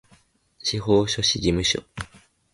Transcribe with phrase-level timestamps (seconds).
[0.63, 1.83] 司法書士事務所